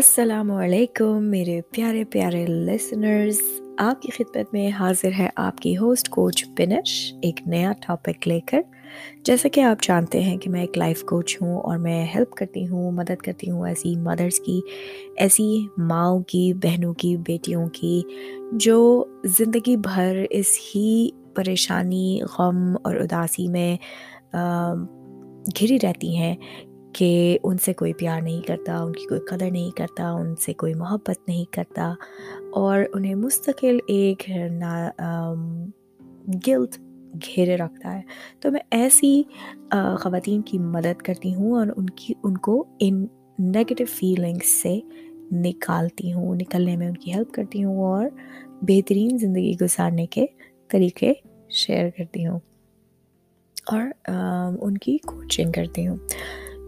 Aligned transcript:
السلام 0.00 0.50
علیکم 0.50 1.24
میرے 1.24 1.60
پیارے 1.70 2.04
پیارے 2.04 2.46
لسنرز 2.46 3.38
آپ 3.78 4.02
کی 4.02 4.08
خدمت 4.12 4.52
میں 4.52 4.70
حاضر 4.70 5.10
ہے 5.18 5.28
آپ 5.36 5.58
کی 5.58 5.76
ہوسٹ 5.76 6.08
کوچ 6.08 6.44
بنش، 6.48 7.14
ایک 7.22 7.40
نیا 7.46 7.72
ٹاپک 7.86 8.28
لے 8.28 8.40
کر۔ 8.40 8.60
جیسا 9.24 9.48
کہ 9.48 9.60
آپ 9.60 9.82
جانتے 9.82 10.20
ہیں 10.20 10.36
کہ 10.36 10.50
میں 10.50 10.60
ایک 10.60 10.78
لائف 10.78 11.04
کوچ 11.04 11.42
ہوں 11.42 11.60
اور 11.60 11.78
میں 11.78 12.06
ہیلپ 12.14 12.30
کرتی 12.30 12.68
ہوں، 12.68 12.92
مدد 12.92 13.22
کرتی 13.22 13.50
ہوں 13.50 13.68
ایسی 13.68 13.96
مدرس 13.96 14.40
کی، 14.40 14.60
ایسی 15.16 15.66
ماؤں 15.78 16.22
کی، 16.22 16.52
بہنوں 16.54 16.94
کی، 16.94 17.16
بیٹیوں 17.16 17.66
کی، 17.66 18.02
جو 18.52 19.04
زندگی 19.24 19.76
بھر 19.76 20.24
اس 20.30 20.58
ہی 20.74 21.10
پریشانی، 21.34 22.20
غم 22.38 22.76
اور 22.84 22.96
اداسی 22.96 23.48
میں 23.48 23.76
گھری 25.60 25.78
رہتی 25.82 26.16
ہیں 26.16 26.36
کہ 26.92 27.38
ان 27.42 27.58
سے 27.58 27.72
کوئی 27.72 27.92
پیار 27.92 28.20
نہیں 28.20 28.46
کرتا، 28.46 28.82
ان 28.82 28.92
کی 28.92 29.06
کوئی 29.06 29.20
قدر 29.20 29.50
نہیں 29.50 29.76
کرتا، 29.76 30.10
ان 30.10 30.36
سے 30.36 30.52
کوئی 30.52 30.74
محبت 30.74 31.28
نہیں 31.28 31.52
کرتا۔ 31.52 31.94
اور 32.52 32.80
انہیں 32.92 33.14
مستقل 33.14 33.78
ایک 33.86 34.30
نا 34.58 34.90
گلت 36.46 36.80
گھیرے 37.26 37.56
رکھتا 37.56 37.96
ہے۔ 37.96 38.02
تو 38.40 38.50
میں 38.50 38.60
ایسی 38.70 39.22
خواتین 39.98 40.42
کی 40.42 40.58
مدد 40.58 41.02
کرتی 41.02 41.34
ہوں 41.34 41.52
اور 41.52 41.66
ان 41.76 41.90
کی، 41.90 42.14
ان 42.22 42.36
کو 42.36 42.64
ان 42.80 43.06
نگیٹو 43.40 43.84
فیلنگس 43.84 44.62
سے 44.62 44.80
نکالتی 45.32 46.12
ہوں، 46.12 46.34
نکلنے 46.34 46.76
میں 46.76 46.88
ان 46.88 46.94
کی 46.94 47.14
ہیلپ 47.14 47.32
کرتی 47.32 47.64
ہوں 47.64 47.78
اور 47.78 48.06
بہترین 48.62 49.18
زندگی 49.18 49.52
گزارنے 49.60 50.06
کے 50.06 50.26
طریقے 50.68 51.12
شیئر 51.50 51.90
کرتی 51.98 52.26
ہوں 52.26 52.38
اور 53.66 54.10
ان 54.60 54.78
کی 54.78 54.98
کوچنگ 54.98 55.52
کرتی 55.52 55.88
ہوں۔ 55.88 55.96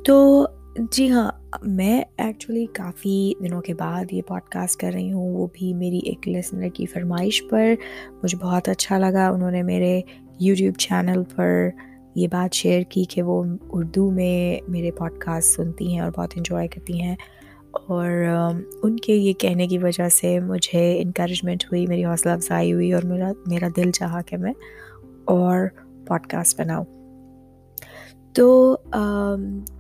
تو 0.05 0.47
جی 0.91 1.11
ہاں 1.11 1.31
میں 1.63 2.03
ایکچولی 2.19 2.67
کافی 2.67 3.33
دنوں 3.41 3.61
کے 3.61 3.75
بعد 3.75 4.05
یہ 4.13 4.23
پوڈ 4.23 4.41
کاسٹ 4.41 4.81
کر 4.81 4.91
رہی 4.95 5.13
ہوں۔ 5.13 5.35
وہ 5.35 5.47
بھی 5.53 5.75
میری 5.75 5.99
ایک 5.99 6.29
لسنر 6.29 6.69
کی 6.75 6.87
فرمائش 6.87 7.43
پر۔ 7.51 7.75
مجھے 8.23 8.39
بہت 8.39 8.69
اچھا 8.69 8.99
لگا۔ 8.99 9.29
انہوں 9.29 9.51
نے 9.51 9.63
میرے 9.63 10.01
یوٹیوب 10.41 10.75
چینل 10.75 11.23
پر 11.37 11.69
یہ 12.15 12.29
بات 12.33 12.55
شیئر 12.55 12.83
کی 12.83 13.05
کہ 13.05 13.23
وہ 13.23 13.45
اردو 13.71 14.11
میں 14.11 14.71
میرے 14.71 14.91
پوڈ 14.91 15.19
کاسٹ 15.19 15.57
سنتی 15.57 15.93
ہیں 15.93 16.01
اور 16.01 16.11
بہت 16.17 16.33
انجوائے 16.37 16.69
کرتی 16.69 17.03
ہیں۔ 17.03 17.17
اور 17.73 18.11
ان 18.83 18.97
کے 18.97 19.15
یہ 19.15 19.33
کہنے 19.33 19.67
کی 19.67 19.79
وجہ 19.79 20.09
سے 20.09 20.41
مجھے 20.41 21.03
انکریجمنٹ 21.03 21.65
ہوئی، 21.65 21.87
میری 21.87 22.05
حوصلہ 22.05 22.31
افزائی 22.31 22.73
ہوئی 22.73 22.93
اور 22.93 23.03
میرا 23.03 23.33
میرا 23.47 23.69
دل 23.77 23.91
چاہا 23.91 24.21
کہ 24.23 24.37
میں 24.37 24.53
اور 25.25 25.67
پوڈ 26.07 26.27
کاسٹ 26.27 26.61
بناؤں۔ 26.61 27.02
تو 28.35 28.77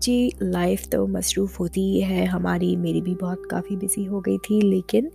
جی 0.01 0.29
لائف 0.41 0.89
تو 0.89 1.07
مصروف 1.07 1.59
ہوتی 1.61 1.81
ہی 1.83 2.03
ہے۔ 2.11 2.25
ہماری، 2.25 2.77
میری 2.77 3.01
بھی 3.01 3.15
بہت 3.15 3.39
کافی 3.51 3.77
بزی 3.77 4.07
ہو 4.09 4.21
گئی 4.21 4.39
تھی، 4.39 4.61
لیکن 4.61 5.09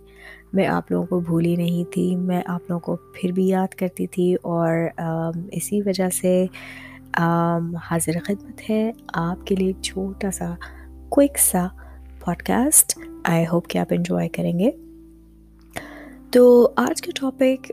میں 0.52 0.66
آپ 0.66 0.90
لوگوں 0.90 1.06
کو 1.06 1.20
بھولی 1.20 1.54
نہیں 1.56 1.92
تھی۔ 1.92 2.16
میں 2.16 2.42
آپ 2.46 2.70
لوگوں 2.70 2.80
کو 2.80 2.96
پھر 3.14 3.32
بھی 3.32 3.46
یاد 3.48 3.74
کرتی 3.74 4.06
تھی 4.06 4.34
اور 4.42 4.72
اسی 5.52 5.80
وجہ 5.86 6.08
سے 6.12 6.46
حاضر 7.82 8.18
خدمت 8.24 8.70
ہے۔ 8.70 8.90
آپ 9.14 9.46
کے 9.46 9.54
لیے 9.54 9.72
چھوٹا 9.82 10.30
سا 10.30 10.54
کوئک 11.08 11.38
سا 11.38 11.66
پوڈ 12.24 12.42
کاسٹ 12.42 12.98
آئی 13.24 13.44
ہوپ 13.52 13.68
کہ 13.68 13.78
آپ 13.78 13.86
انجوائے 13.90 14.28
کریں 14.28 14.58
گے۔ 14.58 14.70
تو 16.32 16.68
آج 16.76 17.00
کا 17.02 17.12
ٹاپک 17.14 17.72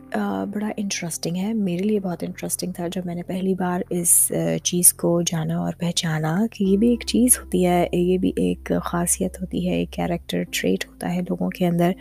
بڑا 0.53 0.70
انٹرسٹنگ 0.78 1.36
ہے۔ 1.36 1.53
میرے 1.53 1.84
لیے 1.84 2.00
بہت 2.00 2.23
انٹرسٹنگ 2.23 2.72
تھا 2.72 2.88
جب 2.88 3.06
میں 3.06 3.16
نے 3.16 3.23
پہلی 3.23 3.53
بار 3.53 3.81
اس 3.89 4.31
چیز 4.64 4.94
کو 4.94 5.22
جانا 5.22 5.58
اور 5.58 5.73
پہچانا 5.80 6.36
کہ 6.52 6.64
یہ 6.64 6.78
بھی 6.78 6.89
ایک 6.89 7.03
چیز 7.08 7.38
ہوتی 7.39 7.66
ہے، 7.66 7.88
یہ 7.94 8.17
بھی 8.17 8.31
ایک 8.36 8.72
خاصیت 8.84 9.42
ہوتی 9.42 9.70
ہے، 9.70 9.75
ایک 9.75 9.92
کیریکٹر 9.92 10.44
ٹریٹ 10.52 10.88
ہوتا 10.88 11.14
ہے 11.16 11.22
لوگوں 11.22 11.50
کے 11.50 11.67
اندر۔ 11.67 11.92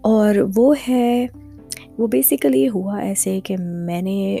اور 0.00 0.34
وہ 0.56 0.74
ہے، 0.88 1.26
وہ 1.98 2.06
بیسیکلی 2.06 2.68
ہوا 2.68 2.98
ایسے 3.00 3.40
کہ 3.44 3.56
میں 3.58 4.02
نے، 4.02 4.38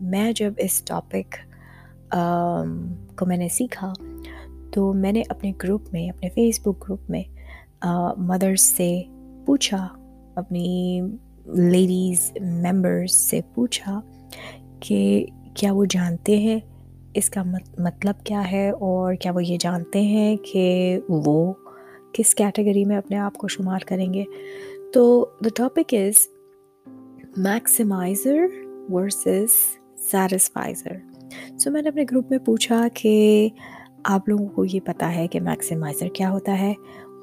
میں 0.00 0.32
جب 0.32 0.52
اس 0.58 0.82
ٹاپک 0.82 1.36
کو 3.18 3.26
میں 3.26 3.36
نے 3.36 3.48
سیکھا 3.48 3.92
تو 4.72 4.92
میں 4.92 5.12
نے 5.12 5.22
اپنے 5.28 5.52
گروپ 5.62 5.82
میں، 5.92 6.08
اپنے 6.08 6.28
فیس 6.28 6.60
بک 6.60 6.84
گروپ 6.84 7.10
میں 7.10 7.22
مدرس 8.16 8.62
سے 8.76 9.02
پوچھا 9.46 9.86
اپنی 10.36 11.00
لیڈیز 11.46 12.32
ممبرس 12.40 13.12
سے 13.12 13.40
پوچھا 13.54 14.00
کہ 14.80 15.26
کیا 15.54 15.72
وہ 15.72 15.84
جانتے 15.90 16.38
ہیں؟ 16.38 16.60
اس 17.14 17.30
کا 17.30 17.42
مطلب 17.78 18.14
کیا 18.24 18.52
ہے؟ 18.52 18.70
اور 18.70 19.14
کیا 19.14 19.32
وہ 19.32 19.44
یہ 19.44 19.56
جانتے 19.60 20.00
ہیں 20.00 20.36
کہ 20.36 20.98
وہ 21.08 21.52
کس 22.12 22.34
کیٹیگری 22.34 22.84
میں 22.84 22.96
اپنے 22.96 23.16
آپ 23.16 23.34
کو 23.34 23.48
شمار 23.48 23.78
کریں 23.86 24.14
گے؟ 24.14 24.24
تو 24.92 25.26
the 25.44 25.48
topic 25.54 25.94
is 25.94 26.28
maximizer 27.36 28.38
versus 28.92 29.78
satisficer 30.10 30.92
so 31.58 31.70
میں 31.70 31.82
نے 31.82 31.88
اپنے 31.88 32.04
گروپ 32.10 32.30
میں 32.30 32.38
پوچھا 32.38 32.86
کہ 32.94 33.48
آپ 34.04 34.28
لوگوں 34.28 34.46
کو 34.46 34.64
یہ 34.64 34.80
پتہ 34.84 35.04
ہے 35.04 35.28
کہ 35.28 35.40
میکسیمائزر 35.40 36.08
کیا 36.08 36.30
ہوتا 36.30 36.58
ہے 36.58 36.74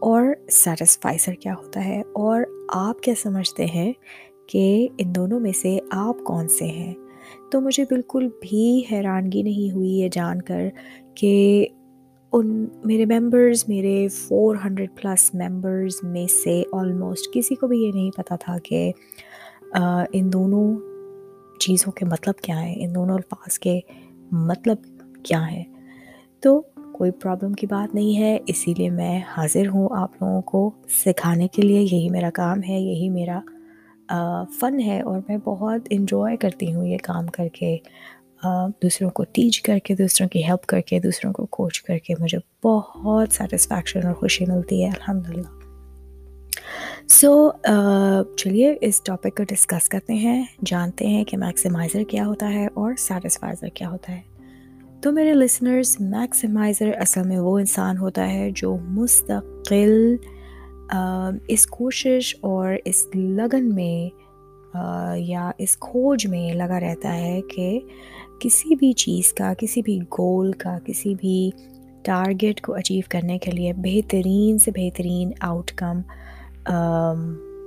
اور 0.04 0.26
سیٹسفائزر 0.50 1.34
کیا 1.34 1.54
ہوتا 1.54 1.86
ہے 1.86 2.02
اور 2.14 2.42
آپ 2.70 3.02
کیا 3.02 3.14
سمجھتے 3.18 3.66
ہیں 3.66 3.94
کہ 4.48 4.88
ان 4.98 5.16
دونوں 5.16 5.40
میں 5.40 5.52
سے 5.52 5.80
آپ 5.92 6.16
کون 6.24 6.48
سے 6.48 6.66
ہیں؟ 6.66 6.94
تو 7.52 7.62
مجھے 7.62 7.84
بالکل 7.84 8.28
بھی 8.42 8.84
حیرانگی 8.92 9.42
نہیں 9.44 9.76
ہوئی 9.76 9.90
یہ 9.90 10.10
جان 10.12 10.42
کر 10.42 10.70
کہ 11.16 11.68
ان 12.34 12.68
میرے 12.86 13.06
ممبرز 13.06 13.64
میرے 13.68 14.08
فور 14.08 14.56
ہنڈریڈ 14.66 14.90
پلس 15.02 15.36
ممبرز 15.36 15.96
میں 16.04 16.28
سے 16.28 16.64
آلموسٹ 16.74 17.34
کسی 17.34 17.56
کو 17.56 17.68
بھی 17.68 17.80
یہ 17.80 17.92
نہیں 17.92 18.12
پتہ 18.12 18.34
تھا 18.40 18.58
کہ 18.64 18.92
ان 20.14 20.34
دونوں 20.34 20.78
چیزوں 21.60 21.92
کے 21.92 22.06
مطلب 22.06 22.36
کیا 22.36 22.62
ہیں؟ 22.62 22.76
ان 22.78 22.96
دونوں 22.96 23.16
الفاظ 23.16 23.60
کے 23.60 23.80
مطلب 24.32 24.78
کیا 25.24 25.52
ہیں؟ 25.52 25.64
تو 26.40 26.62
کوئی 26.94 27.12
پرابلم 27.12 27.54
کی 27.54 27.68
بات 27.68 27.96
نہیں 27.96 28.18
ہے۔ 28.20 28.38
اسی 28.48 28.74
لیے 28.78 28.90
میں 28.90 29.20
حاضر 29.28 29.68
ہوں 29.68 29.88
آپ 29.92 30.22
لوگوں 30.22 30.42
کو 30.42 30.72
سکھانے 31.06 31.48
کے 31.48 31.62
لیے۔ 31.62 31.80
یہی 31.82 32.10
میرا 32.10 32.30
کام 32.34 32.60
ہے، 32.70 32.80
یہی 32.80 33.10
میرا 33.10 33.40
فن 34.60 34.80
ہے 34.80 35.02
اور 35.02 35.20
میں 35.28 35.38
بہت 35.38 35.88
انجوائے 35.90 36.38
کرتی 36.38 36.74
ہوں 36.74 36.86
یہ 36.88 36.98
کام 37.04 37.28
کر 37.28 37.48
کے۔ 37.48 37.78
دوسروں 38.84 39.10
کو 39.10 39.24
ٹیچ 39.32 39.62
کر 39.62 39.78
کے، 39.80 39.96
دوسروں 39.96 40.28
کی 40.30 40.44
ہیلپ 40.44 40.66
کر 40.66 40.82
کے، 40.82 41.00
دوسروں 41.00 41.34
کو 41.34 41.46
کوچ 41.46 41.82
کر 41.82 41.98
کے 41.98 42.14
مجھے 42.20 42.38
بہت 42.64 43.34
سیٹسفیکشن 43.34 44.06
اور 44.06 44.14
خوشی 44.14 44.46
ملتی 44.46 44.84
ہے۔ 44.84 44.90
الحمد 44.90 45.30
للہ 45.30 45.52
سو 47.10 47.50
چلیے 48.38 48.76
اس 48.82 49.02
ٹاپک 49.04 49.38
کو 49.38 49.44
ڈسکس 49.44 49.90
کرتے 49.90 50.14
ہیں، 50.14 50.44
جانتے 50.66 51.08
ہیں 51.08 51.24
کہ 51.24 51.38
میکسیمائزر 51.38 52.04
کیا 52.04 52.26
ہوتا 52.26 52.50
ہے 52.50 52.68
اور 52.74 52.94
سیٹسفائزر 52.98 53.68
کیا 53.68 53.90
ہوتا 53.90 54.14
ہے۔ 54.14 54.22
تو 55.04 55.12
میرے 55.12 55.34
لسنرس 55.34 56.00
میکسیمائزر 56.00 56.92
اصل 56.98 57.22
میں 57.28 57.38
وہ 57.40 57.58
انسان 57.60 57.98
ہوتا 57.98 58.28
ہے 58.34 58.50
جو 58.56 58.76
مستقل 58.90 60.16
اس 61.48 61.66
کوشش 61.66 62.36
اور 62.42 62.70
اس 62.86 63.06
لگن 63.16 63.76
میں 63.76 64.10
یا 65.20 65.52
اس 65.58 65.78
کھوج 65.78 66.28
میں 66.28 66.54
لگا 66.54 66.80
رہتا 66.80 67.16
ہے 67.16 67.42
کہ 67.42 67.80
کسی 68.40 68.76
بھی 68.76 68.92
چیز 68.94 69.34
کا، 69.34 69.54
کسی 69.58 69.82
بھی 69.82 70.00
گول 70.20 70.52
کا، 70.52 70.78
کسی 70.86 71.16
بھی 71.16 71.50
ٹارگیٹ 72.04 72.62
کو 72.62 72.74
اچیو 72.74 73.02
کرنے 73.10 73.38
کے 73.40 73.52
لیے 73.52 73.74
بہترین 73.74 74.60
سے 74.60 74.72
بہترین 74.72 75.32
آؤٹ 75.42 75.72
کم 75.72 76.02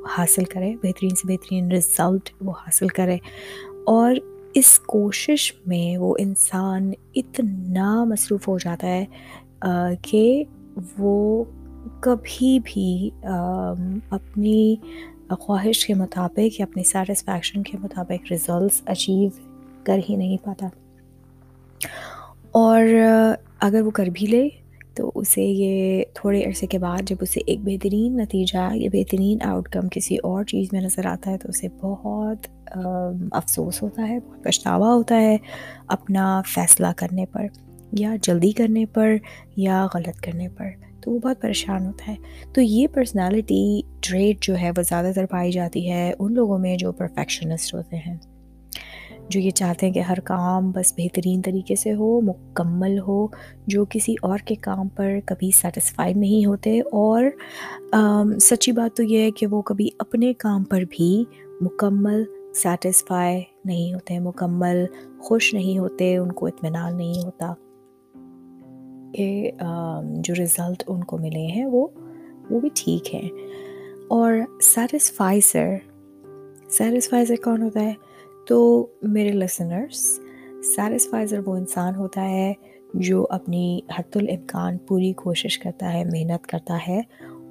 حاصل 0.08 0.44
کرے، 0.44 0.74
بہترین 0.82 1.14
سے 1.16 1.28
بہترین 1.28 1.70
رزلٹ 1.72 2.30
وہ 2.40 2.52
حاصل 2.52 2.88
کرے 2.88 3.16
اور 3.86 4.14
اس 4.56 4.78
کوشش 4.78 5.52
میں 5.66 5.98
وہ 5.98 6.14
انسان 6.18 6.92
اتنا 7.14 8.04
مصروف 8.04 8.48
ہو 8.48 8.58
جاتا 8.58 8.86
ہے 8.86 9.04
کہ 10.02 10.44
وہ 10.98 11.44
کبھی 12.00 12.58
بھی 12.64 13.10
اپنی 14.10 14.76
خواہش 15.40 15.86
کے 15.86 15.94
مطابق 15.94 16.60
یا 16.60 16.66
اپنی 16.70 16.84
سیٹسفیکشن 16.84 17.62
کے 17.62 17.78
مطابق 17.78 18.32
رزلٹس 18.32 18.82
اچیو 18.86 19.28
کر 19.84 19.98
ہی 20.08 20.16
نہیں 20.16 20.36
پاتا۔ 20.44 20.66
اور 22.50 22.82
اگر 23.60 23.80
وہ 23.80 23.90
کر 23.90 24.06
بھی 24.12 24.26
لے 24.26 24.48
تو 24.96 25.10
اسے 25.14 25.42
یہ 25.42 26.02
تھوڑے 26.14 26.42
عرصے 26.44 26.66
کے 26.66 26.78
بعد 26.78 27.02
جب 27.02 27.16
اسے 27.20 27.40
ایک 27.46 27.60
بہترین 27.64 28.16
نتیجہ 28.16 28.68
یا 28.74 28.90
بہترین 28.92 29.38
آؤٹ 29.42 29.68
کم 29.68 29.88
کسی 29.90 30.16
اور 30.16 30.44
چیز 30.44 30.68
میں 30.72 30.80
نظر 30.80 31.06
آتا 31.06 31.30
ہے 31.30 31.38
تو 31.38 31.48
اسے 31.48 31.68
بہت 31.80 32.46
افسوس 33.32 33.82
ہوتا 33.82 34.08
ہے، 34.08 34.18
بہت 34.20 34.44
پچھتاوا 34.44 34.94
ہوتا 34.94 35.20
ہے 35.20 35.36
اپنا 35.86 36.42
فیصلہ 36.46 36.86
کرنے 36.96 37.26
پر 37.26 37.46
یا 37.92 38.16
جلدی 38.22 38.52
کرنے 38.52 38.86
پر 38.86 39.14
یا 39.56 39.86
غلط 39.94 40.20
کرنے 40.20 40.48
پر، 40.48 40.68
تو 41.00 41.10
وہ 41.10 41.18
بہت 41.18 41.40
پریشان 41.42 41.86
ہوتا 41.86 42.12
ہے۔ 42.12 42.16
تو 42.54 42.60
یہ 42.60 42.86
پرسنالٹی 42.86 43.80
ٹریٹ 44.00 44.42
جو 44.42 44.56
ہے 44.56 44.70
وہ 44.76 44.82
زیادہ 44.82 45.10
تر 45.14 45.26
پائی 45.26 45.52
جاتی 45.52 45.90
ہے 45.90 46.12
ان 46.18 46.34
لوگوں 46.34 46.58
میں 46.58 46.76
جو 46.76 46.92
پرفیکشنسٹ 46.92 47.74
ہوتے 47.74 47.96
ہیں۔ 47.96 48.16
جو 49.30 49.40
یہ 49.40 49.50
چاہتے 49.50 49.86
ہیں 49.86 49.92
کہ 49.92 50.00
ہر 50.00 50.20
کام 50.24 50.70
بس 50.70 50.92
بہترین 50.96 51.40
طریقے 51.42 51.74
سے 51.76 51.94
ہو، 51.94 52.20
مکمل 52.20 52.98
ہو، 53.06 53.26
جو 53.66 53.84
کسی 53.90 54.14
اور 54.22 54.38
کے 54.38 54.54
کام 54.60 54.88
پر 54.88 55.18
کبھی 55.26 55.50
سیٹسفائی 55.54 56.14
نہیں 56.14 56.46
ہوتے 56.46 56.80
اور 56.80 57.24
سچی 58.40 58.72
بات 58.72 58.96
تو 58.96 59.02
یہ 59.02 59.20
ہے 59.20 59.30
کہ 59.30 59.46
وہ 59.46 59.62
کبھی 59.62 59.88
اپنے 59.98 60.32
کام 60.38 60.64
پر 60.64 60.82
بھی 60.90 61.24
مکمل 61.60 62.24
سیٹسفائی 62.54 63.40
نہیں 63.64 63.92
ہوتے، 63.94 64.18
مکمل 64.18 64.84
خوش 65.22 65.52
نہیں 65.54 65.78
ہوتے، 65.78 66.16
ان 66.16 66.32
کو 66.32 66.46
اطمینان 66.46 66.96
نہیں 66.96 67.24
ہوتا 67.24 67.52
کہ 69.14 69.50
جو 70.24 70.34
رزلٹ 70.34 70.82
ان 70.86 71.04
کو 71.04 71.18
ملے 71.18 71.46
ہیں 71.46 71.64
وہ 71.64 71.86
وہ 72.50 72.60
بھی 72.60 72.68
ٹھیک 72.74 73.14
ہیں 73.14 73.28
اور 74.10 74.34
سیٹسفائزر 74.62 75.74
سیٹسفائزر 76.70 77.34
کون 77.44 77.62
ہوتا 77.62 77.80
ہے؟ 77.80 77.92
تو 78.46 78.86
میرے 79.02 79.32
لسنرس 79.32 80.04
سیٹسفائزر 80.74 81.40
وہ 81.46 81.56
انسان 81.56 81.94
ہوتا 81.94 82.28
ہے 82.30 82.52
جو 82.94 83.26
اپنی 83.30 83.80
حت 83.98 84.16
الامکان 84.16 84.78
پوری 84.78 85.12
کوشش 85.12 85.58
کرتا 85.58 85.92
ہے، 85.92 86.04
محنت 86.04 86.46
کرتا 86.46 86.78
ہے 86.88 87.00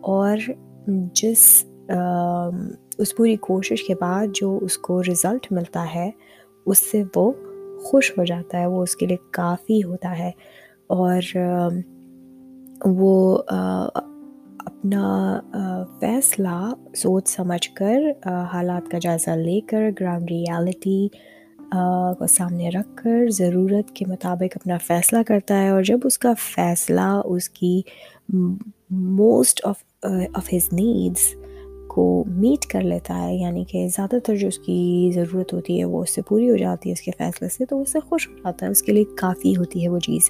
اور 0.02 0.38
جس 1.14 1.64
اس 2.98 3.16
پوری 3.16 3.36
کوشش 3.42 3.84
کے 3.84 3.96
بعد 3.96 4.28
جو 4.36 4.58
اس 4.62 4.78
کو 4.78 5.02
رزلٹ 5.04 5.52
ملتا 5.52 5.86
ہے، 5.96 6.10
اس 6.66 6.80
سے 6.92 7.04
وہ 7.16 7.32
خوش 7.84 8.12
ہو 8.18 8.24
جاتا 8.26 8.60
ہے، 8.60 8.66
وہ 8.66 8.84
اس 8.84 8.96
کے 8.96 9.06
لیے 9.06 9.18
کافی 9.32 9.84
ہوتا 9.84 10.18
ہے 10.20 10.32
اور 10.88 11.38
وہ 12.86 13.38
اپنا 14.60 15.40
فیصلہ 16.00 16.74
سوچ 16.96 17.28
سمجھ 17.28 17.70
کر 17.70 18.28
حالات 18.54 18.92
کا 18.92 18.98
جائزہ 19.02 19.30
لے 19.30 19.60
کر 19.62 19.90
گراؤنڈ 20.00 20.32
ریالٹی 20.32 21.08
کو 22.20 22.28
سامنے 22.28 22.70
رکھ 22.70 22.88
کر، 22.96 23.30
ضرورت 23.30 23.96
کے 23.96 24.06
مطابق 24.08 24.58
اپنا 24.62 24.78
فیصلہ 24.78 25.20
کرتا 25.28 25.62
ہے 25.62 25.70
اور 25.70 25.84
جب 25.84 26.00
اس 26.04 26.18
کا 26.18 26.34
فیصلہ 26.40 27.22
اس 27.26 27.50
کی 27.50 27.82
most 28.30 29.62
of 29.64 29.84
of 30.34 30.54
his 30.54 30.74
needs 30.74 31.34
کو 31.88 32.24
میٹ 32.28 32.66
کر 32.66 32.82
لیتا 32.82 33.22
ہے 33.22 33.36
یعنی 33.36 33.64
کہ 33.64 33.88
زیادہ 33.88 34.16
تر 34.24 34.36
جو 34.36 34.48
اس 34.48 34.58
کی 34.60 35.12
ضرورت 35.16 35.54
ہوتی 35.54 35.80
ہے 35.80 35.86
وہ 35.86 36.02
اس 36.04 36.16
سے 36.16 36.22
پوری 36.22 36.50
ہو 36.50 36.56
جاتی 36.58 36.90
ہے 36.90 36.94
اس 36.94 37.02
کے 37.02 37.12
فیصلے 37.18 37.50
سے، 37.50 37.66
تو 37.66 37.82
اس 37.82 37.92
سے 37.92 38.00
خوش 38.00 38.28
ہو 38.30 38.36
جاتا 38.36 38.66
ہے، 38.66 38.72
اس 38.72 38.82
کے 38.82 38.92
لیے 38.92 39.04
کافی 39.18 39.56
ہوتی 39.56 39.84
ہے 39.84 39.90
وہ 39.90 40.00
چیز۔ 40.00 40.30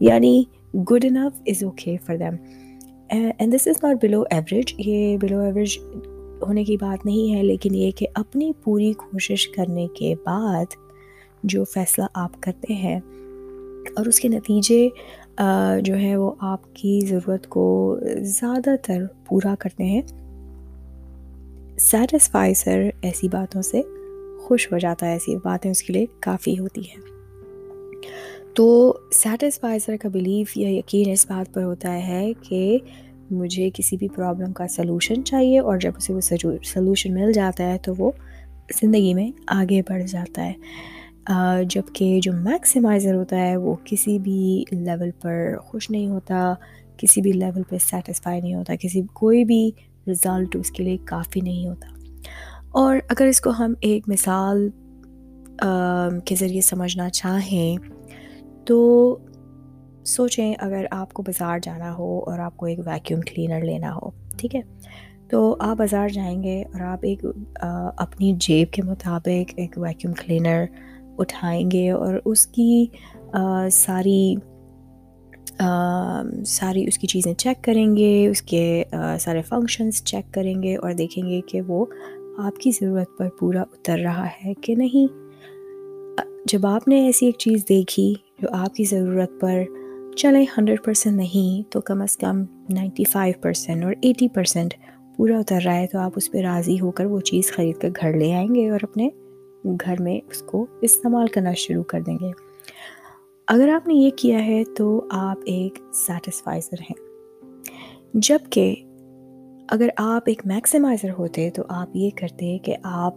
یعنی 0.00 0.42
good 0.74 1.04
enough 1.04 1.42
is 1.46 1.64
okay 1.64 1.96
for 2.06 2.16
them 2.16 2.36
and 3.12 3.54
this 3.54 3.66
is 3.68 3.76
not 3.82 3.96
below 4.02 4.22
average 4.30 4.72
یہ 4.78 5.16
بلو 5.16 5.38
ایوریج 5.38 5.78
ہونے 6.42 6.64
کی 6.64 6.76
بات 6.76 7.06
نہیں 7.06 7.34
ہے، 7.34 7.42
لیکن 7.42 7.74
یہ 7.74 7.90
کہ 7.90 8.06
اپنی 8.14 8.52
پوری 8.64 8.92
کوشش 8.92 9.46
کرنے 9.48 9.86
کے 9.94 10.14
بعد 10.24 10.74
جو 11.42 11.64
فیصلہ 11.64 12.04
آپ 12.14 12.40
کرتے 12.40 12.74
ہیں 12.74 13.00
اور 13.96 14.06
اس 14.06 14.20
کے 14.20 14.28
نتیجے 14.28 14.88
جو 15.82 15.96
ہے 15.96 16.16
وہ 16.16 16.30
آپ 16.38 16.74
کی 16.74 16.98
ضرورت 17.08 17.48
کو 17.48 17.98
زیادہ 18.18 18.74
تر 18.82 19.04
پورا 19.26 19.54
کرتے 19.58 19.84
ہیں۔ 19.84 20.02
سیٹسفائزر 21.80 22.88
ایسی 23.02 23.28
باتوں 23.28 23.62
سے 23.62 23.82
خوش 24.42 24.72
ہو 24.72 24.78
جاتا 24.78 25.06
ہے، 25.06 25.12
ایسی 25.12 25.36
باتیں 25.36 25.70
اس 25.70 25.82
کے 25.82 25.92
لیے 25.92 26.06
کافی 26.20 26.58
ہوتی 26.58 26.80
ہیں۔ 26.80 27.00
تو 28.54 28.98
سیٹسفائزر 29.12 29.96
کا 29.96 30.08
بلیف 30.08 30.56
یا 30.56 30.70
یقین 30.70 31.10
اس 31.10 31.26
بات 31.30 31.54
پر 31.54 31.62
ہوتا 31.62 32.06
ہے 32.06 32.32
کہ 32.48 32.78
مجھے 33.30 33.70
کسی 33.74 33.96
بھی 33.96 34.08
پرابلم 34.08 34.52
کا 34.52 34.68
سلوشن 34.68 35.24
چاہیے 35.24 35.58
اور 35.58 35.78
جب 35.78 35.92
اسے 35.96 36.12
وہ 36.12 36.20
سلوشن 36.64 37.14
مل 37.14 37.32
جاتا 37.32 37.72
ہے 37.72 37.78
تو 37.78 37.94
وہ 37.98 38.10
زندگی 38.74 39.14
میں 39.14 39.30
آگے 39.46 39.82
بڑھ 39.88 40.02
جاتا 40.02 40.50
ہے۔ 40.50 40.52
جبکہ 41.64 42.20
جو 42.22 42.32
میکسیمائزر 42.32 43.14
ہوتا 43.14 43.36
ہے 43.36 43.56
وہ 43.56 43.76
کسی 43.84 44.18
بھی 44.18 44.64
لیول 44.70 45.10
پر 45.10 45.56
خوش 45.62 45.90
نہیں 45.90 46.08
ہوتا، 46.08 46.54
کسی 46.96 47.20
بھی 47.20 47.32
لیول 47.32 47.62
پہ 47.62 47.76
سیٹسفائی 47.78 48.40
نہیں 48.40 48.54
ہوتا، 48.54 48.74
کسی 48.80 49.02
کوئی 49.12 49.44
بھی 49.44 49.70
رزلٹ 50.08 50.56
اس 50.56 50.70
کے 50.70 50.84
لیے 50.84 50.96
کافی 51.04 51.40
نہیں 51.40 51.68
ہوتا۔ 51.68 51.88
اور 52.70 52.96
اگر 53.08 53.26
اس 53.26 53.40
کو 53.40 53.50
ہم 53.50 53.74
ایک 53.80 54.08
مثال 54.08 54.68
کے 56.24 56.34
ذریعے 56.34 56.60
سمجھنا 56.60 57.10
چاہیں 57.10 57.76
تو 58.64 59.18
سوچیں 60.04 60.54
اگر 60.58 60.84
آپ 60.90 61.12
کو 61.12 61.22
بازار 61.22 61.58
جانا 61.62 61.92
ہو 61.94 62.18
اور 62.20 62.38
آپ 62.38 62.56
کو 62.56 62.66
ایک 62.66 62.78
ویکیوم 62.86 63.20
کلینر 63.20 63.60
لینا 63.60 63.94
ہو، 63.94 64.10
ٹھیک 64.38 64.54
ہے؟ 64.54 64.60
تو 65.30 65.56
آپ 65.60 65.76
بازار 65.76 66.08
جائیں 66.08 66.42
گے 66.42 66.62
اور 66.62 66.80
آپ 66.80 66.98
ایک 67.02 67.24
اپنی 67.96 68.32
جیب 68.36 68.72
کے 68.72 68.82
مطابق 68.82 69.52
ایک 69.56 69.78
ویکیوم 69.78 70.14
کلینر 70.14 70.64
اٹھائیں 71.18 71.70
گے 71.70 71.90
اور 71.90 72.14
اس 72.24 72.46
کی 72.46 72.86
ساری 73.72 74.34
ساری 76.46 76.84
اس 76.88 76.98
کی 76.98 77.06
چیزیں 77.06 77.32
چیک 77.34 77.62
کریں 77.64 77.96
گے، 77.96 78.26
اس 78.28 78.42
کے 78.42 78.84
سارے 79.20 79.42
فنکشنز 79.42 80.02
چیک 80.04 80.32
کریں 80.34 80.62
گے 80.62 80.76
اور 80.76 80.92
دیکھیں 80.92 81.28
گے 81.30 81.40
کہ 81.40 81.60
وہ 81.60 81.84
آپ 82.38 82.60
کی 82.60 82.70
ضرورت 82.70 83.18
پر 83.18 83.28
پورا 83.38 83.62
اتر 83.62 83.98
رہا 83.98 84.26
ہے 84.44 84.54
کہ 84.54 84.74
نہیں۔ 84.74 85.20
جب 86.46 86.66
آپ 86.66 86.88
نے 86.88 87.04
ایسی 87.04 87.26
ایک 87.26 87.38
چیز 87.38 87.64
دیکھی 87.68 88.14
جو 88.42 88.48
آپ 88.52 88.74
کی 88.74 88.84
ضرورت 88.84 89.30
پر 89.40 89.62
چلیں 90.16 90.46
ہنڈریڈ 90.58 90.84
پرسینٹ 90.84 91.16
نہیں 91.16 91.72
تو 91.72 91.80
کم 91.80 92.02
از 92.02 92.16
کم 92.16 92.42
نائنٹی 92.70 93.04
فائیو 93.04 93.34
پرسینٹ 93.40 93.84
اور 93.84 93.92
ایٹی 94.02 94.28
پرسینٹ 94.28 94.74
پورا 95.16 95.38
اتر 95.38 95.58
رہا 95.64 95.76
ہے 95.76 95.86
تو 95.86 95.98
آپ 95.98 96.12
اس 96.16 96.30
پہ 96.30 96.38
راضی 96.38 96.80
ہو 96.80 96.90
کر 96.90 97.04
وہ 97.04 97.20
چیز 97.20 97.52
خرید 97.52 97.78
کر 97.78 97.88
گھر 98.00 98.12
لے 98.12 98.34
آئیں 98.34 98.54
گے 98.54 98.70
اور 98.70 98.78
اپنے 98.82 99.08
گھر 99.64 100.02
میں 100.02 100.20
اس 100.30 100.42
کو 100.42 100.66
استعمال 100.82 101.26
کرنا 101.26 101.52
شروع 101.52 101.82
کر 101.82 102.00
دیں 102.00 102.18
گے۔ 102.20 102.30
اگر 103.46 103.68
آپ 103.68 103.88
نے 103.88 103.94
یہ 103.94 104.10
کیا 104.10 104.46
ہے 104.46 104.62
تو 104.76 105.06
آپ 105.10 105.38
ایک 105.44 105.78
سیٹسفائزر 105.94 106.80
ہیں۔ 106.80 107.28
جبکہ 108.14 108.74
اگر 109.68 109.88
آپ 109.96 110.22
ایک 110.26 110.46
میکسیمائزر 110.46 111.10
ہوتے 111.18 111.50
تو 111.50 111.62
آپ 111.68 111.88
یہ 111.94 112.10
کرتے 112.16 112.58
کہ 112.58 112.76
آپ 112.82 113.14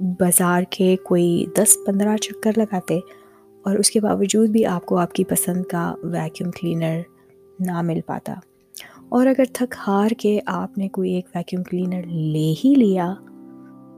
بازار 0.00 0.62
کے 0.70 0.96
کوئی 1.04 1.46
دس 1.56 1.76
پندرہ 1.86 2.16
چکر 2.16 2.50
لگاتے 2.56 3.00
اور 3.64 3.76
اس 3.76 3.90
کے 3.90 4.00
باوجود 4.00 4.48
بھی 4.50 4.64
آپ 4.66 4.86
کو 4.86 4.96
آپ 4.96 5.12
کی 5.12 5.24
پسند 5.24 5.64
کا 5.64 5.94
ویکیوم 6.02 6.50
کلینر 6.50 7.00
نہ 7.60 7.82
مل 7.82 8.00
پاتا۔ 8.06 8.34
اور 9.08 9.26
اگر 9.26 9.44
تھک 9.52 9.74
ہار 9.86 10.10
کے 10.10 10.38
آپ 10.46 10.78
نے 10.78 10.88
کوئی 10.88 11.12
ایک 11.12 11.26
ویکیوم 11.34 11.62
کلینر 11.62 12.06
لے 12.06 12.52
ہی 12.64 12.74
لیا، 12.74 13.12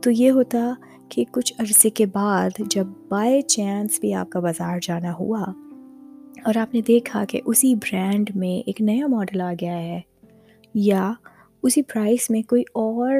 تو 0.02 0.11
یہ 0.11 0.31
ہوتا 0.31 0.72
کہ 1.08 1.25
کچھ 1.31 1.52
عرصے 1.58 1.90
کے 1.90 2.06
بعد 2.06 2.61
جب 2.70 2.87
بائی 3.08 3.43
چانس 3.43 4.00
بھی 4.00 4.14
آپ 4.14 4.31
کا 4.31 4.40
بازار 4.40 4.78
جانا 4.82 5.12
ہوا 5.12 5.44
اور 6.44 6.56
آپ 6.56 6.75
نے 6.75 6.81
دیکھا 6.81 7.25
کہ 7.25 7.40
اسی 7.44 7.75
برانڈ 7.75 8.31
میں 8.34 8.56
ایک 8.67 8.81
نیا 8.81 9.06
ماڈل 9.06 9.41
آ 9.41 9.53
گیا 9.60 9.79
ہے، 9.79 10.00
یا 10.74 11.12
اسی 11.62 11.82
پرائس 11.82 12.31
میں 12.31 12.43
کوئی 12.43 12.62
اور 12.74 13.12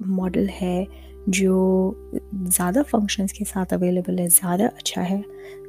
ماڈل 0.00 0.46
ہے 0.62 0.84
جو 1.26 1.92
زیادہ 2.32 2.80
فنکشنز 2.90 3.32
کے 3.32 3.44
ساتھ 3.44 3.74
اویلیبل 3.74 4.18
ہے، 4.18 4.28
زیادہ 4.28 4.62
اچھا 4.62 5.10
ہے، 5.10 5.20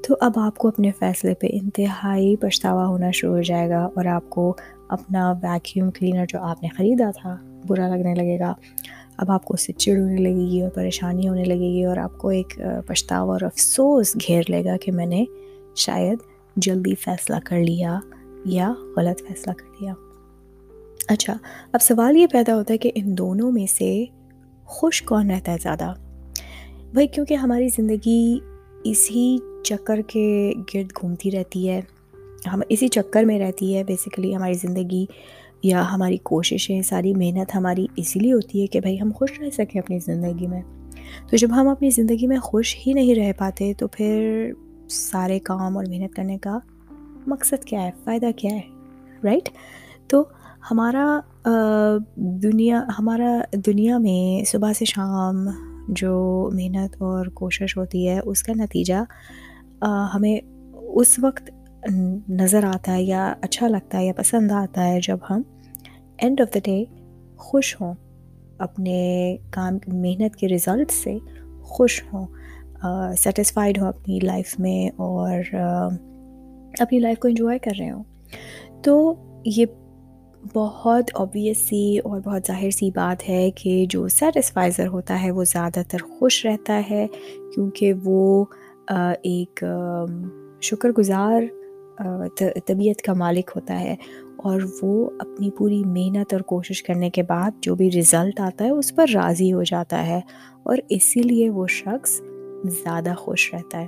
تو 0.08 0.16
اب 0.20 0.32
آپ 0.36 0.58
کو 0.58 0.68
اپنے 0.68 0.92
فیصلے 1.00 1.34
پہ 1.34 1.48
انتہائی 1.52 2.36
پچھتاوا 2.36 2.88
ہونا 2.88 3.12
شروع 3.12 3.36
ہو 3.36 3.42
جائے 3.42 3.70
گا 3.70 3.90
اور 3.96 4.06
آپ 4.06 4.30
کو 4.30 4.56
اپنا 4.88 5.34
ویکیوم 5.44 5.92
کلینر 5.92 6.26
جو 6.30 6.40
آپ 6.40 6.64
نے 6.64 6.70
خریدا 6.78 7.12
تھا، 7.22 7.38
برا 7.68 7.88
لگنے 7.88 8.16
لگے 8.16 8.40
گا۔ 8.40 8.54
اب 9.18 9.32
آپ 9.32 9.46
کو 9.46 9.54
اس 9.54 9.66
سے 9.66 9.74
چڑ 9.74 10.00
ہونے 10.00 10.18
لگے 10.18 10.52
گی 10.52 10.62
اور 10.62 10.70
پریشانی 10.70 11.30
ہونے 11.30 11.44
لگے 11.44 11.70
گی 11.70 11.84
اور 11.84 11.98
آپ 11.98 12.18
کو 12.18 12.30
ایک 12.30 12.62
پچھتاوا 12.88 13.34
اور 13.34 13.42
افسوس 13.42 14.16
گھیر 14.28 14.44
لے 14.48 14.66
گا 14.66 14.78
کہ 14.78 14.92
میں 14.92 15.06
نے 15.06 15.26
شاید 15.76 16.18
جلدی 16.56 16.96
فیصلہ 16.96 17.36
کر 17.46 17.60
لیا 17.60 18.00
یا 18.46 18.74
غلط 18.98 19.22
فیصلہ 19.28 19.54
کر 19.54 19.66
لیا۔ 19.82 19.94
اچھا 21.10 21.38
اب 21.72 21.82
سوال 21.82 22.18
یہ 22.18 22.28
پیدا 22.32 22.56
ہوتا 22.56 22.74
ہے 22.74 22.78
کہ 22.78 22.92
ان 22.96 23.18
دونوں 23.18 23.52
میں 23.52 23.66
سے 23.68 24.06
خوش 24.74 25.02
کون 25.02 25.32
رہتا 25.32 25.52
ہے 25.52 25.58
زیادہ؟ 25.62 25.94
بھائی 26.94 27.08
کیونکہ 27.08 27.34
ہماری 27.34 27.68
زندگی 27.68 28.40
اسی 28.84 29.38
چکر 29.64 30.02
کے 30.02 30.54
گرد 30.74 30.92
گھومتی 31.02 31.32
رہتی 31.32 31.70
ہے، 31.70 31.82
ہم 32.54 32.62
اسی 32.70 32.88
چکر 32.88 33.24
میں 33.24 33.40
رہتی 33.40 33.78
ہے 33.78 33.84
بیسیکلی 33.84 34.36
ہماری 34.36 34.54
زندگی 34.54 35.06
یا 35.64 35.92
ہماری 35.92 36.18
کوششیں، 36.18 36.82
ساری 36.82 37.14
محنت 37.14 37.56
ہماری 37.56 37.88
اسی 37.96 38.20
لیے 38.20 38.34
ہوتی 38.34 38.62
ہے 38.62 38.68
کہ 38.68 38.80
بھائی 38.80 39.02
ہم 39.02 39.12
خوش 39.16 39.40
رہ 39.40 39.50
سکیں 39.50 39.82
اپنی 39.82 40.00
زندگی 40.00 40.48
میں۔ 40.48 40.62
تو 41.30 41.38
جب 41.38 41.48
ہم 41.52 41.68
اپنی 41.68 41.90
زندگی 41.90 42.28
میں 42.28 42.38
خوش 42.38 42.78
ہی 42.88 42.94
نہیں 42.94 43.16
رہ 43.16 43.32
پاتے، 43.38 43.74
تو 43.78 43.88
پھر 43.88 44.52
سارے 44.90 45.40
کام 45.40 45.78
اور 45.78 45.86
محنت 45.90 46.16
کرنے 46.16 46.38
کا 46.38 46.60
مقصد 47.28 47.64
کیا 47.64 47.82
ہے؟ 47.82 47.92
فائدہ 48.04 48.28
کیا 48.38 48.56
ہے؟ 48.56 48.62
رائٹ 49.24 49.50
تو 50.08 50.24
ہمارا 50.72 51.20
دنیا، 52.44 52.84
ہمارا 53.00 53.38
دنیا 53.66 53.98
میں 53.98 54.46
صبح 54.46 54.74
سے 54.74 54.86
شام 54.86 55.48
جو 55.90 56.50
محنت 56.54 56.96
اور 57.02 57.26
کوشش 57.34 57.78
ہوتی 57.78 58.08
ہے، 58.10 58.20
اس 58.20 58.44
کا 58.44 58.54
نتیجہ 58.56 59.04
ہمیں 60.14 60.38
اس 60.74 61.18
وقت 61.20 61.50
نظر 62.30 62.64
آتا 62.64 62.94
ہے 62.94 63.04
یا 63.04 63.34
اچھا 63.42 63.68
لگتا 63.68 63.98
ہے 63.98 64.06
یا 64.06 64.14
پسند 64.18 64.52
آتا 64.52 64.88
ہے 64.88 65.00
جب 65.02 65.18
ہم 65.30 65.42
اینڈ 66.18 66.42
آف 66.42 66.54
دا 66.56 66.60
ڈے 66.64 66.84
خوش 67.38 67.76
ہوں، 67.82 67.94
اپنے 68.58 69.38
کام، 69.52 69.78
محنت 69.88 70.36
کے 70.36 70.48
رزلٹ 70.48 70.92
سے 70.92 71.18
خوش 71.64 72.04
ہوں 72.14 72.26
سیٹسفائڈ 73.18 73.78
ہوں 73.80 73.88
اپنی 73.88 74.20
لائف 74.24 74.60
میں 74.60 74.90
اور 74.96 75.56
اپنی 76.80 77.00
لائف 77.00 77.20
کو 77.20 77.28
انجوائے 77.28 77.60
کر 77.60 77.72
رہے 77.80 77.92
ہوں۔ 77.92 78.04
تو 78.84 79.14
یہ 79.46 79.66
بہت 80.56 81.04
اوبویس 81.14 81.58
سی 81.58 81.98
اور 81.98 82.22
بہت 82.22 82.42
ظاہر 82.48 82.70
سی 82.70 82.90
بات 82.90 83.30
ہے 83.30 83.52
کہ 83.52 83.86
جو 83.90 84.08
سیٹسفائزر 84.08 84.88
ہوتا 84.88 85.24
ہے 85.24 85.32
وہ 85.32 85.44
زیادہ 85.44 85.82
تر 85.90 85.98
خوش 85.98 86.46
رہتا 86.46 86.82
ہے 86.90 87.08
کیونکہ 87.54 87.94
وہ 88.04 88.46
ایک 89.24 89.64
شکر 90.62 90.90
گزار 90.90 91.42
طبیعت 92.66 93.02
کا 93.02 93.14
مالک 93.14 93.52
ہوتا 93.56 93.80
ہے 93.80 93.96
اور 94.38 94.62
وہ 94.82 95.10
اپنی 95.20 95.52
پوری 95.52 95.84
محنت 95.86 96.34
اور 96.34 96.42
کوشش 96.42 96.84
کرنے 96.84 97.10
کے 97.10 97.24
بعد 97.24 97.52
جو 97.62 97.76
بھی 97.76 97.92
رزلٹ 97.92 98.40
آتا 98.40 98.66
ہے 98.66 98.70
اس 98.70 98.96
پر 98.96 99.06
راضی 99.14 99.54
ہو 99.54 99.64
جاتا 99.64 100.08
ہے 100.08 100.22
اور 100.64 100.78
اسی 100.90 101.22
لیے 101.22 101.50
وہ 101.50 101.68
شخص 101.68 102.22
زیادہ 102.66 103.14
خوش 103.18 103.54
رہتا 103.54 103.82
ہے۔ 103.82 103.88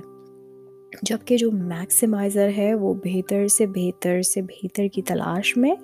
جبکہ 1.02 1.36
جو 1.36 1.50
میکسیمائزر 1.50 2.48
ہے 2.56 2.74
وہ 2.74 2.94
بہتر 3.04 3.48
سے 3.48 3.66
بہتر 3.66 4.22
سے 4.22 4.42
بہتر 4.42 4.86
کی 4.92 5.02
تلاش 5.02 5.56
میں 5.56 5.74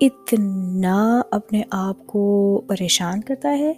اتنا 0.00 1.22
اپنے 1.30 1.62
آپ 1.70 2.06
کو 2.06 2.62
پریشان 2.66 3.20
کرتا 3.20 3.58
ہے 3.58 3.72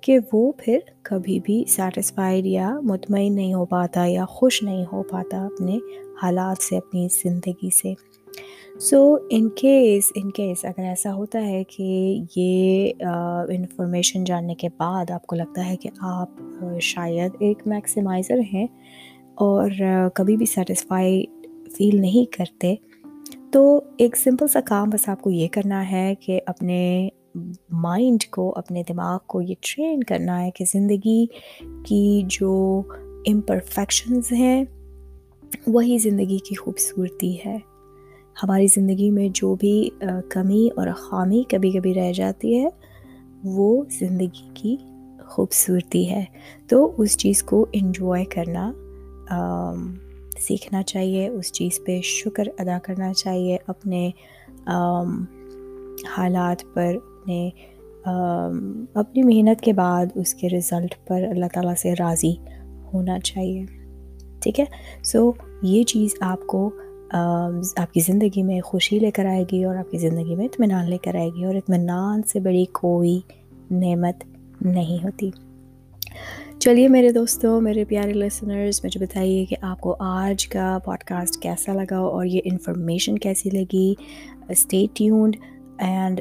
کہ 0.00 0.18
وہ 0.32 0.52
پھر 0.58 0.78
کبھی 1.02 1.40
بھی 1.40 1.64
سیٹسفائڈ 1.68 2.46
یا 2.46 2.80
مطمئن 2.82 3.34
نہیں 3.34 3.54
ہو 3.54 3.64
پاتا 3.64 4.04
یا 4.06 4.24
خوش 4.24 4.62
نہیں 4.62 4.84
ہو 4.92 5.02
پاتا 5.02 5.46
اپنے 5.46 5.78
حالات 6.22 6.62
سے، 6.62 6.76
اپنی 6.76 7.08
زندگی 7.24 7.70
سے۔ 7.70 7.94
سو 8.80 9.16
ان 9.30 9.48
کیس 9.48 10.12
ان 10.14 10.30
کیس 10.30 10.64
اگر 10.64 10.82
ایسا 10.82 11.14
ہوتا 11.14 11.46
ہے 11.46 11.64
کہ 11.64 12.18
یہ 12.36 12.92
انفارمیشن 13.48 14.24
جاننے 14.24 14.54
کے 14.54 14.68
بعد 14.78 15.10
آپ 15.10 15.26
کو 15.26 15.36
لگتا 15.36 15.66
ہے 15.66 15.76
کہ 15.76 15.90
آپ 16.00 16.30
شاید 16.80 17.32
ایک 17.40 17.66
میکسیمائزر 17.66 18.38
ہیں 18.52 18.66
اور 19.34 19.70
کبھی 20.14 20.36
بھی 20.36 20.46
سیٹسفائی 20.46 21.24
فیل 21.76 22.00
نہیں 22.00 22.32
کرتے۔ 22.32 22.74
تو 23.54 23.80
ایک 23.96 24.16
سمپل 24.16 24.48
سا 24.48 24.60
کام 24.60 24.90
بس 24.90 25.08
آپ 25.08 25.20
کو 25.20 25.30
یہ 25.30 25.48
کرنا 25.52 25.90
ہے 25.90 26.14
کہ 26.14 26.40
اپنے 26.46 27.08
مائنڈ 27.70 28.24
کو، 28.30 28.52
اپنے 28.56 28.82
دماغ 28.88 29.18
کو 29.26 29.42
یہ 29.42 29.54
ٹرین 29.60 30.02
کرنا 30.02 30.42
ہے 30.42 30.50
کہ 30.50 30.64
زندگی 30.72 31.26
کی 31.86 32.22
جو 32.26 32.82
امپرفیکشنز 33.26 34.32
ہیں، 34.32 34.64
وہی 35.66 35.98
زندگی 35.98 36.38
کی 36.38 36.54
خوبصورتی 36.54 37.36
ہے۔ 37.46 37.58
ہماری 38.42 38.66
زندگی 38.66 39.10
میں 39.10 39.28
جو 39.34 39.54
بھی 39.54 39.90
کمی 40.30 40.68
اور 40.76 40.86
خامی 40.96 41.42
کبھی 41.48 41.70
کبھی 41.70 41.94
رہ 41.94 42.12
جاتی 42.12 42.58
ہے، 42.58 42.68
وہ 43.44 43.84
زندگی 43.90 44.48
کی 44.54 44.76
خوبصورتی 45.26 46.10
ہے۔ 46.10 46.24
تو 46.68 46.92
اس 46.98 47.16
چیز 47.18 47.42
کو 47.42 47.66
انجوائے 47.72 48.24
کرنا 48.24 48.72
سیکھنا 50.38 50.82
چاہیے، 50.82 51.28
اس 51.28 51.52
چیز 51.52 51.80
پہ 51.86 52.00
شکر 52.00 52.44
ادا 52.58 52.78
کرنا 52.82 53.12
چاہیے 53.12 53.56
اپنے 53.66 54.10
حالات 56.16 56.62
پر، 56.74 56.96
اپنے 56.96 57.50
اپنی 58.94 59.22
محنت 59.22 59.60
کے 59.60 59.72
بعد 59.72 60.06
اس 60.14 60.34
کے 60.34 60.48
رزلٹ 60.48 60.94
پر 61.06 61.22
اللہ 61.22 61.46
تعالیٰ 61.54 61.74
سے 61.74 61.92
راضی 61.98 62.32
ہونا 62.94 63.18
چاہیے۔ 63.20 63.64
ٹھیک 64.42 64.60
ہے؟ 64.60 64.64
سو 65.04 65.30
یہ 65.62 65.82
چیز 65.82 66.14
آپ 66.20 66.46
کو 66.46 66.70
آپ 67.76 67.92
کی 67.94 68.00
زندگی 68.00 68.42
میں 68.42 68.60
خوشی 68.60 68.98
لے 68.98 69.10
کر 69.10 69.26
آئے 69.26 69.44
گی 69.52 69.64
اور 69.64 69.76
آپ 69.76 69.90
کی 69.90 69.98
زندگی 69.98 70.36
میں 70.36 70.44
اطمینان 70.44 70.90
لے 70.90 70.98
کر 70.98 71.14
آئے 71.14 71.28
گی 71.28 71.44
اور 71.44 71.54
اطمینان 71.54 72.22
سے 72.22 72.40
بڑی 72.40 72.64
کوئی 72.72 73.20
نعمت 73.70 74.24
نہیں 74.60 75.04
ہوتی۔ 75.04 75.30
چلیے 76.64 76.88
میرے 76.88 77.08
دوستوں 77.12 77.60
میرے 77.60 77.84
پیارے 77.84 78.12
لسنرز 78.12 78.80
مجھے 78.84 79.00
بتائیے 79.00 79.44
کہ 79.46 79.56
آپ 79.60 79.80
کو 79.80 79.94
آج 80.00 80.46
کا 80.48 80.78
پوڈ 80.84 81.02
کاسٹ 81.04 81.36
کیسا 81.42 81.72
لگا 81.72 81.96
اور 81.98 82.24
یہ 82.24 82.40
انفارمیشن 82.44 83.18
کیسی 83.18 83.50
لگی؟ 83.50 83.92
Stay 84.48 84.84
tuned 84.94 85.36
and 85.78 86.20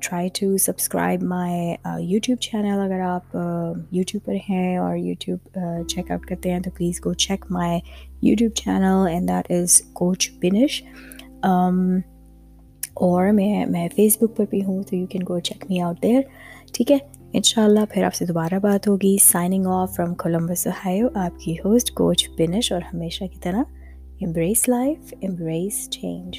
try 0.00 0.28
to 0.34 0.56
subscribe 0.56 1.22
my 1.22 1.74
YouTube 2.02 2.38
channel 2.38 2.80
اگر 2.80 3.00
آپ 3.00 3.36
uh, 3.36 3.74
یوٹیوب 3.92 4.24
پر 4.24 4.34
ہیں 4.48 4.76
اور 4.76 4.96
یوٹیوب 4.96 5.58
چیک 5.88 6.10
آؤٹ 6.10 6.26
کرتے 6.26 6.52
ہیں 6.52 6.60
تو 6.60 6.70
please 6.76 7.00
go 7.04 7.12
check 7.14 7.44
my 7.50 7.80
YouTube 8.22 8.54
channel 8.54 9.06
and 9.10 9.28
that 9.28 9.50
is 9.50 9.80
coach 9.92 10.30
بنش 10.42 10.82
اور 12.94 13.30
میں 13.32 13.66
میں 13.66 13.88
فیس 13.96 14.16
بک 14.20 14.36
پر 14.36 14.44
بھی 14.50 14.64
ہوں 14.64 14.82
تو 14.82 14.96
you 14.96 15.06
can 15.06 15.22
go 15.28 15.38
check 15.40 15.70
me 15.70 15.80
out 15.80 16.02
there 16.02 16.20
ٹھیک 16.72 16.90
ہے؟ 16.90 16.98
ان 17.36 17.42
شاء 17.42 17.64
اللہ 17.64 17.80
پھر 17.90 18.04
آپ 18.04 18.14
سے 18.14 18.26
دوبارہ 18.26 18.58
بات 18.58 18.88
ہوگی۔ 18.88 19.16
سائننگ 19.20 19.66
آف 19.66 19.96
فرام 19.96 20.14
کولمبس 20.14 20.66
ہائیو 20.66 21.08
آپ 21.14 21.38
کی 21.38 21.56
ہوسٹ 21.64 21.94
کوچ 21.94 22.28
بنش 22.38 22.72
اور 22.72 22.80
ہمیشہ 22.94 23.24
کی 23.24 23.38
طرح 23.42 23.62
امبریس 24.20 24.68
لائف 24.68 25.14
امبریس 25.22 25.90
چینج 25.90 26.36